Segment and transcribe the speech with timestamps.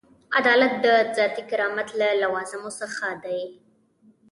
[0.37, 0.85] عدالت د
[1.17, 3.41] ذاتي کرامت له لوازمو څخه دی.